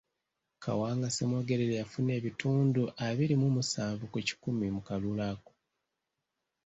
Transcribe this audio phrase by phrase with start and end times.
[0.63, 5.51] Kawanga Semwogerere yafuna ebitundu abiri mu musanvu ku kikumi mu kalulu ako.